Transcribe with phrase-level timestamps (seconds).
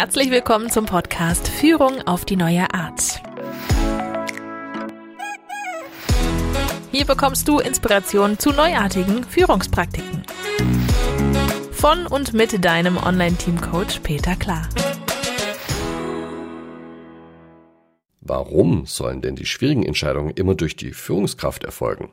[0.00, 3.20] Herzlich willkommen zum Podcast Führung auf die neue Art.
[6.92, 10.22] Hier bekommst du Inspiration zu neuartigen Führungspraktiken.
[11.72, 14.68] Von und mit deinem Online-Team-Coach Peter Klar.
[18.20, 22.10] Warum sollen denn die schwierigen Entscheidungen immer durch die Führungskraft erfolgen?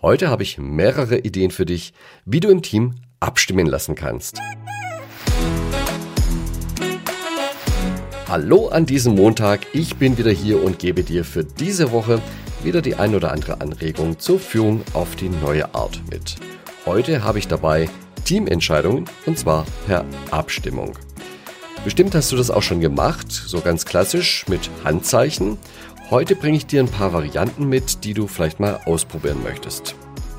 [0.00, 1.92] Heute habe ich mehrere Ideen für dich,
[2.24, 4.40] wie du im Team abstimmen lassen kannst.
[8.28, 12.20] Hallo an diesem Montag, ich bin wieder hier und gebe dir für diese Woche
[12.64, 16.34] wieder die ein oder andere Anregung zur Führung auf die neue Art mit.
[16.86, 17.88] Heute habe ich dabei
[18.24, 20.98] Teamentscheidungen und zwar per Abstimmung.
[21.84, 25.56] Bestimmt hast du das auch schon gemacht, so ganz klassisch mit Handzeichen.
[26.10, 29.94] Heute bringe ich dir ein paar Varianten mit, die du vielleicht mal ausprobieren möchtest.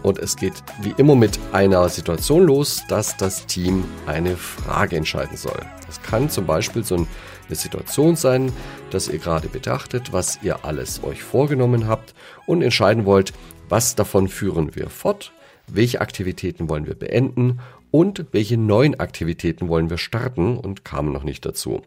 [0.08, 5.36] Und es geht wie immer mit einer Situation los, dass das Team eine Frage entscheiden
[5.36, 5.60] soll.
[5.86, 7.08] Das kann zum Beispiel so ein
[7.48, 8.52] eine Situation sein,
[8.90, 12.14] dass ihr gerade betrachtet, was ihr alles euch vorgenommen habt
[12.46, 13.34] und entscheiden wollt,
[13.70, 15.34] was davon führen wir fort,
[15.68, 17.60] welche Aktivitäten wollen wir beenden
[17.92, 21.82] und welche neuen Aktivitäten wollen wir starten und kamen noch nicht dazu.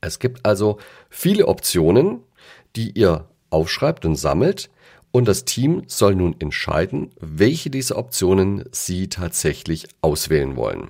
[0.00, 2.20] Es gibt also viele Optionen,
[2.76, 4.70] die ihr aufschreibt und sammelt
[5.14, 10.88] und das Team soll nun entscheiden, welche dieser Optionen sie tatsächlich auswählen wollen.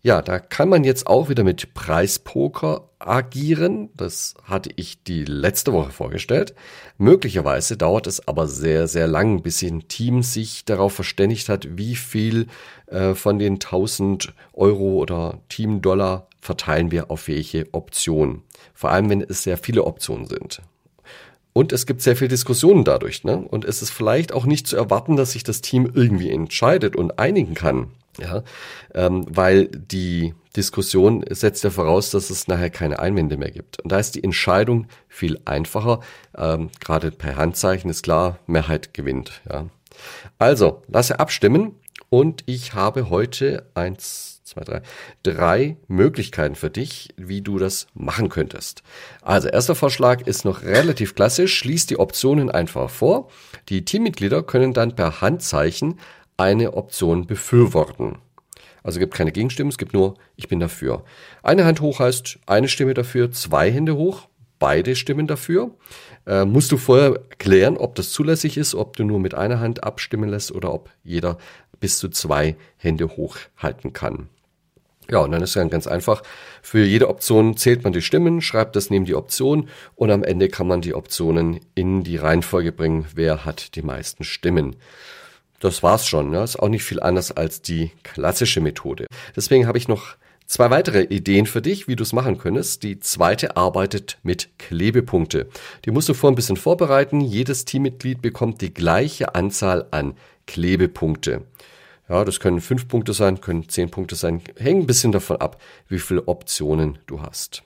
[0.00, 3.90] Ja, da kann man jetzt auch wieder mit Preispoker agieren.
[3.94, 6.54] Das hatte ich die letzte Woche vorgestellt.
[6.96, 11.96] Möglicherweise dauert es aber sehr, sehr lang, bis ein Team sich darauf verständigt hat, wie
[11.96, 12.46] viel
[12.86, 18.44] äh, von den 1000 Euro oder Team-Dollar verteilen wir auf welche Option.
[18.72, 20.62] Vor allem, wenn es sehr viele Optionen sind.
[21.52, 23.24] Und es gibt sehr viel Diskussionen dadurch.
[23.24, 23.36] Ne?
[23.36, 27.18] Und es ist vielleicht auch nicht zu erwarten, dass sich das Team irgendwie entscheidet und
[27.18, 27.88] einigen kann.
[28.18, 28.42] Ja,
[28.94, 33.80] ähm, weil die Diskussion setzt ja voraus, dass es nachher keine Einwände mehr gibt.
[33.80, 36.00] Und da ist die Entscheidung viel einfacher.
[36.36, 39.40] Ähm, Gerade per Handzeichen ist klar, Mehrheit gewinnt.
[39.48, 39.66] Ja.
[40.38, 41.76] Also, lasse abstimmen
[42.08, 44.82] und ich habe heute eins, zwei, drei,
[45.22, 48.82] drei Möglichkeiten für dich, wie du das machen könntest.
[49.22, 51.56] Also, erster Vorschlag ist noch relativ klassisch.
[51.56, 53.28] Schließ die Optionen einfach vor.
[53.68, 55.98] Die Teammitglieder können dann per Handzeichen
[56.36, 58.18] eine Option befürworten.
[58.82, 61.04] Also gibt keine Gegenstimmen, es gibt nur, ich bin dafür.
[61.42, 64.28] Eine Hand hoch heißt eine Stimme dafür, zwei Hände hoch,
[64.58, 65.70] beide Stimmen dafür.
[66.26, 69.84] Äh, musst du vorher klären, ob das zulässig ist, ob du nur mit einer Hand
[69.84, 71.38] abstimmen lässt oder ob jeder
[71.78, 74.28] bis zu zwei Hände hochhalten kann.
[75.10, 76.22] Ja, und dann ist dann ganz einfach.
[76.62, 80.48] Für jede Option zählt man die Stimmen, schreibt das neben die Option und am Ende
[80.48, 84.76] kann man die Optionen in die Reihenfolge bringen, wer hat die meisten Stimmen.
[85.58, 86.30] Das war's schon.
[86.30, 86.42] Ne?
[86.42, 89.06] Ist auch nicht viel anders als die klassische Methode.
[89.36, 90.16] Deswegen habe ich noch
[90.46, 92.82] zwei weitere Ideen für dich, wie du es machen könntest.
[92.82, 95.48] Die zweite arbeitet mit Klebepunkte.
[95.84, 97.20] Die musst du vor ein bisschen vorbereiten.
[97.20, 100.14] Jedes Teammitglied bekommt die gleiche Anzahl an
[100.46, 101.42] Klebepunkte.
[102.10, 104.42] Ja, das können fünf Punkte sein, können zehn Punkte sein.
[104.56, 107.62] Hängt ein bisschen davon ab, wie viele Optionen du hast.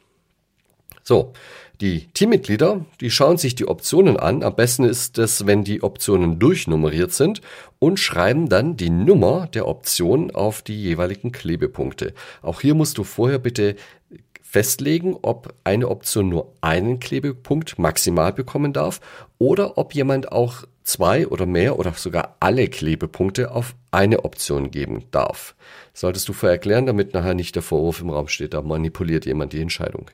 [1.02, 1.32] So,
[1.80, 4.42] die Teammitglieder, die schauen sich die Optionen an.
[4.42, 7.40] Am besten ist es, wenn die Optionen durchnummeriert sind
[7.78, 12.12] und schreiben dann die Nummer der Option auf die jeweiligen Klebepunkte.
[12.42, 13.76] Auch hier musst du vorher bitte
[14.42, 19.00] festlegen, ob eine Option nur einen Klebepunkt maximal bekommen darf
[19.38, 25.04] oder ob jemand auch zwei oder mehr oder sogar alle Klebepunkte auf eine Option geben
[25.10, 25.54] darf.
[25.92, 29.60] solltest du vorher damit nachher nicht der Vorwurf im Raum steht, da manipuliert jemand die
[29.60, 30.10] Entscheidung.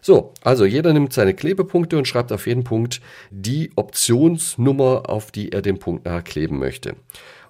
[0.00, 3.00] So, also jeder nimmt seine Klebepunkte und schreibt auf jeden Punkt
[3.30, 6.96] die Optionsnummer, auf die er den Punkt nachher kleben möchte.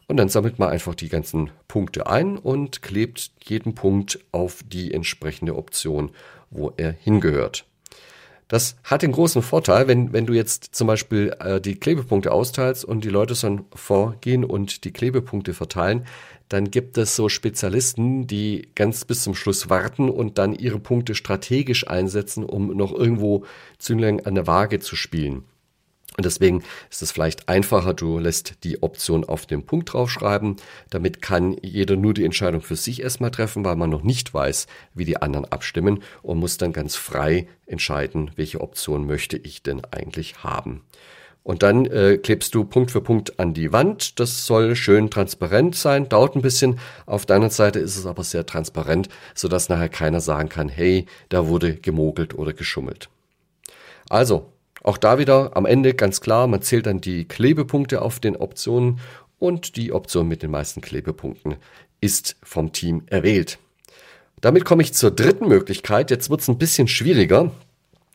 [0.07, 4.93] Und dann sammelt man einfach die ganzen Punkte ein und klebt jeden Punkt auf die
[4.93, 6.11] entsprechende Option,
[6.51, 7.65] wo er hingehört.
[8.53, 12.85] Das hat den großen Vorteil, wenn, wenn du jetzt zum Beispiel äh, die Klebepunkte austeilst
[12.85, 16.05] und die Leute dann vorgehen und die Klebepunkte verteilen,
[16.51, 21.15] dann gibt es so Spezialisten, die ganz bis zum Schluss warten und dann ihre Punkte
[21.15, 23.47] strategisch einsetzen, um noch irgendwo
[23.79, 25.45] Zünglein an der Waage zu spielen.
[26.17, 30.57] Und deswegen ist es vielleicht einfacher, du lässt die Option auf den Punkt draufschreiben.
[30.91, 34.67] Damit kann jeder nur die Entscheidung für sich erstmal treffen, weil man noch nicht weiß,
[34.95, 39.83] wie die anderen abstimmen und muss dann ganz frei entscheiden, welche Option möchte ich denn
[39.87, 40.83] eigentlich haben.
[41.45, 44.21] Und dann äh, klebst du Punkt für Punkt an die Wand.
[44.21, 46.79] Das soll schön transparent sein, dauert ein bisschen.
[47.05, 51.49] Auf deiner Seite ist es aber sehr transparent, sodass nachher keiner sagen kann, hey, da
[51.49, 53.09] wurde gemogelt oder geschummelt.
[54.09, 54.52] Also,
[54.83, 59.01] auch da wieder am Ende ganz klar, man zählt dann die Klebepunkte auf den Optionen
[59.39, 61.57] und die Option mit den meisten Klebepunkten
[62.01, 63.59] ist vom Team erwählt.
[64.41, 66.11] Damit komme ich zur dritten Möglichkeit.
[66.11, 67.53] Jetzt wird es ein bisschen schwieriger.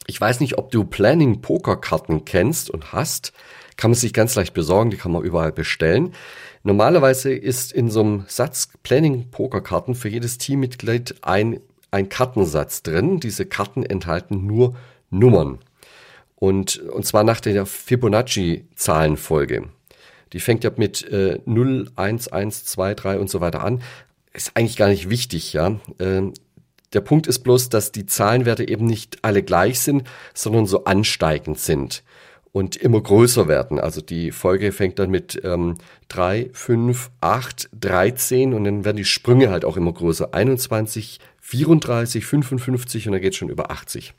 [0.07, 3.31] Ich weiß nicht, ob du Planning Pokerkarten kennst und hast.
[3.77, 6.13] Kann man sich ganz leicht besorgen, die kann man überall bestellen.
[6.63, 11.61] Normalerweise ist in so einem Satz Planning Pokerkarten für jedes Teammitglied ein,
[11.91, 13.21] ein Kartensatz drin.
[13.21, 14.75] Diese Karten enthalten nur
[15.09, 15.59] Nummern.
[16.39, 19.69] Und, und zwar nach der Fibonacci-Zahlenfolge.
[20.33, 23.81] Die fängt ja mit äh, 0, 1, 1, 2, 3 und so weiter an.
[24.33, 25.79] Ist eigentlich gar nicht wichtig, ja.
[25.97, 26.21] Äh,
[26.93, 30.03] der Punkt ist bloß, dass die Zahlenwerte eben nicht alle gleich sind,
[30.33, 32.03] sondern so ansteigend sind
[32.51, 33.79] und immer größer werden.
[33.79, 39.05] Also die Folge fängt dann mit ähm, 3, 5, 8, 13 und dann werden die
[39.05, 40.33] Sprünge halt auch immer größer.
[40.33, 44.13] 21, 34, 55 und dann geht es schon über 80.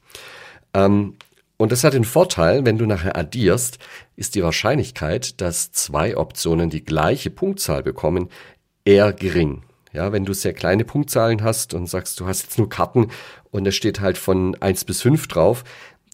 [0.75, 1.15] Ähm,
[1.59, 3.79] und das hat den Vorteil, wenn du nachher addierst,
[4.17, 8.31] ist die Wahrscheinlichkeit, dass zwei Optionen die gleiche Punktzahl bekommen,
[8.85, 9.65] eher gering.
[9.93, 13.09] Ja, wenn du sehr kleine Punktzahlen hast und sagst, du hast jetzt nur Karten
[13.51, 15.65] und es steht halt von 1 bis 5 drauf,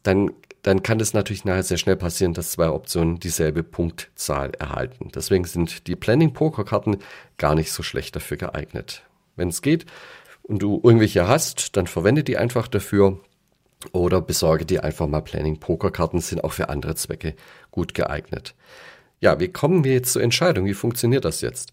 [0.03, 0.31] dann
[0.65, 5.11] dann kann es natürlich nachher sehr schnell passieren, dass zwei Optionen dieselbe Punktzahl erhalten.
[5.15, 6.99] Deswegen sind die Planning-Poker-Karten
[7.37, 9.03] gar nicht so schlecht dafür geeignet.
[9.37, 9.85] Wenn es geht
[10.43, 13.21] und du irgendwelche hast, dann verwende die einfach dafür
[13.93, 17.35] oder besorge dir einfach mal Planning-Poker-Karten, sind auch für andere Zwecke
[17.71, 18.55] gut geeignet.
[19.21, 20.67] Ja, wie kommen wir jetzt zur Entscheidung?
[20.67, 21.73] Wie funktioniert das jetzt?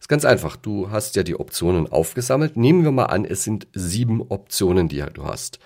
[0.00, 0.56] Ist ganz einfach.
[0.56, 2.56] Du hast ja die Optionen aufgesammelt.
[2.56, 5.58] Nehmen wir mal an, es sind sieben Optionen, die du hast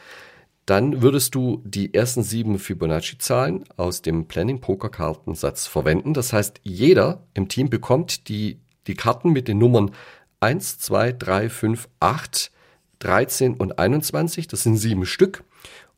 [0.66, 6.12] dann würdest du die ersten sieben Fibonacci-Zahlen aus dem Planning-Poker-Kartensatz verwenden.
[6.12, 8.58] Das heißt, jeder im Team bekommt die,
[8.88, 9.92] die Karten mit den Nummern
[10.40, 12.50] 1, 2, 3, 5, 8,
[12.98, 14.48] 13 und 21.
[14.48, 15.44] Das sind sieben Stück.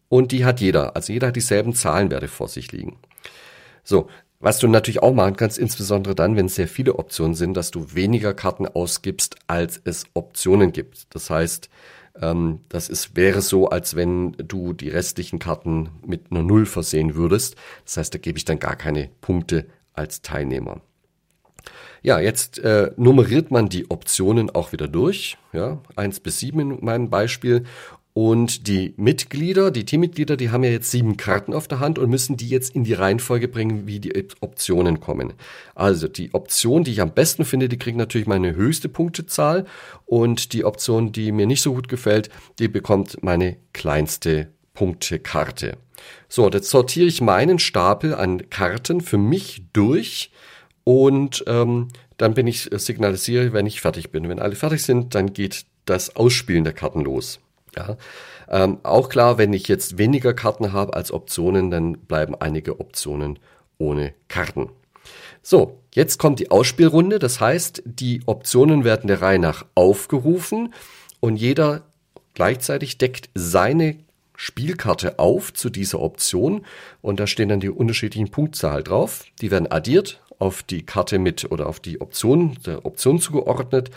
[0.09, 0.97] Und die hat jeder.
[0.97, 2.99] Also jeder hat dieselben Zahlenwerte vor sich liegen.
[3.85, 4.09] So,
[4.41, 7.71] was du natürlich auch machen kannst, insbesondere dann, wenn es sehr viele Optionen sind, dass
[7.71, 11.13] du weniger Karten ausgibst, als es Optionen gibt.
[11.15, 11.69] Das heißt,
[12.21, 17.15] ähm, das ist, wäre so, als wenn du die restlichen Karten mit einer Null versehen
[17.15, 17.57] würdest.
[17.85, 20.81] Das heißt, da gebe ich dann gar keine Punkte als Teilnehmer.
[22.03, 26.85] Ja, jetzt äh, nummeriert man die Optionen auch wieder durch, ja, eins bis sieben in
[26.85, 27.65] meinem Beispiel.
[28.21, 32.11] Und die Mitglieder, die Teammitglieder, die haben ja jetzt sieben Karten auf der Hand und
[32.11, 35.35] müssen die jetzt in die Reihenfolge bringen, wie die Optionen kommen.
[35.77, 39.67] Also die Option, die ich am besten finde, die kriegt natürlich meine höchste Punktezahl
[40.05, 42.29] und die Option, die mir nicht so gut gefällt,
[42.59, 45.77] die bekommt meine kleinste Punktekarte.
[46.29, 50.33] So, jetzt sortiere ich meinen Stapel an Karten für mich durch
[50.83, 51.87] und ähm,
[52.17, 54.29] dann bin ich äh, signalisiere, wenn ich fertig bin.
[54.29, 57.39] Wenn alle fertig sind, dann geht das Ausspielen der Karten los.
[57.77, 57.97] Ja.
[58.49, 63.39] Ähm, auch klar, wenn ich jetzt weniger Karten habe als Optionen, dann bleiben einige Optionen
[63.79, 64.71] ohne Karten.
[65.43, 67.19] So, jetzt kommt die Ausspielrunde.
[67.19, 70.75] Das heißt, die Optionen werden der Reihe nach aufgerufen
[71.21, 71.83] und jeder
[72.35, 73.97] gleichzeitig deckt seine
[74.37, 76.65] Spielkarte auf zu dieser Option
[77.03, 79.25] und da stehen dann die unterschiedlichen Punktzahl drauf.
[79.41, 83.91] Die werden addiert auf die Karte mit oder auf die Option, der Option zugeordnet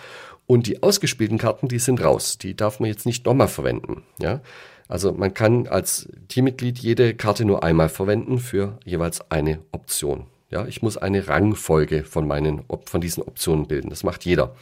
[0.51, 2.37] und die ausgespielten Karten, die sind raus.
[2.37, 4.03] Die darf man jetzt nicht nochmal verwenden.
[4.19, 4.41] Ja?
[4.89, 10.25] Also man kann als Teammitglied jede Karte nur einmal verwenden für jeweils eine Option.
[10.49, 13.89] Ja, ich muss eine Rangfolge von meinen, von diesen Optionen bilden.
[13.89, 14.53] Das macht jeder.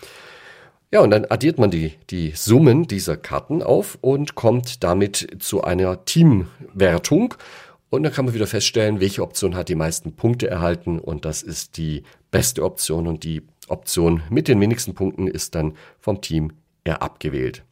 [0.92, 5.64] Ja, und dann addiert man die, die Summen dieser Karten auf und kommt damit zu
[5.64, 7.34] einer Teamwertung.
[7.90, 11.00] Und dann kann man wieder feststellen, welche Option hat die meisten Punkte erhalten.
[11.00, 15.74] Und das ist die beste Option und die Option mit den wenigsten Punkten ist dann
[16.00, 16.54] vom Team
[16.84, 17.64] eher abgewählt.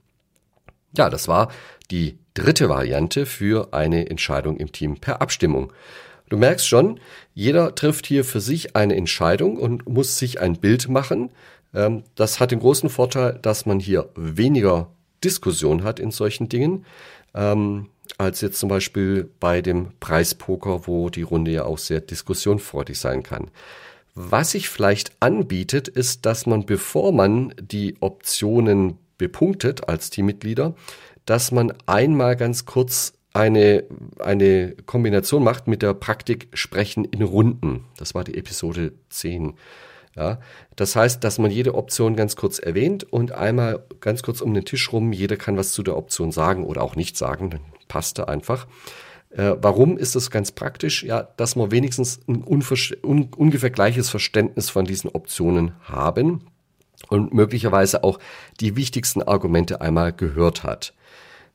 [0.96, 1.52] Ja, das war
[1.92, 5.72] die dritte Variante für eine Entscheidung im Team per Abstimmung.
[6.30, 7.00] Du merkst schon,
[7.34, 11.30] jeder trifft hier für sich eine Entscheidung und muss sich ein Bild machen.
[11.74, 14.90] Ähm, das hat den großen Vorteil, dass man hier weniger
[15.24, 16.86] Diskussion hat in solchen Dingen,
[17.34, 23.00] ähm, als jetzt zum Beispiel bei dem Preispoker, wo die Runde ja auch sehr diskussionfreudig
[23.00, 23.52] sein kann.
[24.16, 30.74] Was sich vielleicht anbietet, ist, dass man, bevor man die Optionen bepunktet als Teammitglieder,
[31.26, 33.84] dass man einmal ganz kurz eine,
[34.18, 37.86] eine Kombination macht mit der Praktik Sprechen in Runden.
[37.98, 39.54] Das war die Episode 10.
[40.18, 40.40] Ja,
[40.76, 44.66] das heißt, dass man jede Option ganz kurz erwähnt und einmal ganz kurz um den
[44.66, 48.18] Tisch rum, jeder kann was zu der Option sagen oder auch nicht sagen, dann passt
[48.18, 48.66] er einfach.
[49.30, 51.04] Äh, warum ist das ganz praktisch?
[51.04, 56.48] Ja, dass wir wenigstens ein un ungefähr gleiches Verständnis von diesen Optionen haben
[57.10, 58.18] und möglicherweise auch
[58.60, 60.94] die wichtigsten Argumente einmal gehört hat.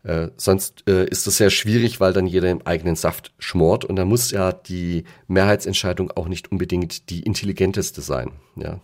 [0.05, 3.97] Äh, sonst äh, ist das sehr schwierig, weil dann jeder im eigenen Saft schmort und
[3.97, 8.33] da muss ja die Mehrheitsentscheidung auch nicht unbedingt die intelligenteste sein.
[8.57, 8.81] Ja.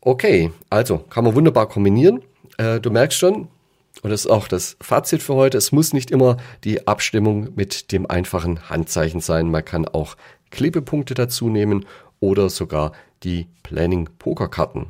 [0.00, 2.22] Okay, also kann man wunderbar kombinieren.
[2.58, 3.48] Äh, du merkst schon,
[4.02, 7.92] und das ist auch das Fazit für heute, es muss nicht immer die Abstimmung mit
[7.92, 9.50] dem einfachen Handzeichen sein.
[9.50, 10.16] Man kann auch
[10.50, 11.86] Klebepunkte dazu nehmen
[12.18, 14.86] oder sogar die Planning-Pokerkarten.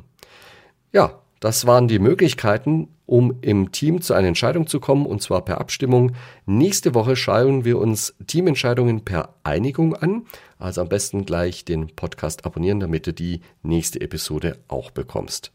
[0.91, 5.43] Ja, das waren die Möglichkeiten, um im Team zu einer Entscheidung zu kommen, und zwar
[5.43, 6.13] per Abstimmung.
[6.45, 10.23] Nächste Woche schauen wir uns Teamentscheidungen per Einigung an.
[10.57, 15.51] Also am besten gleich den Podcast abonnieren, damit du die nächste Episode auch bekommst.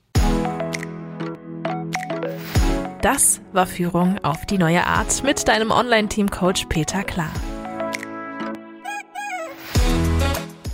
[3.01, 7.33] Das war Führung auf die neue Art mit deinem Online-Team-Coach Peter Klar.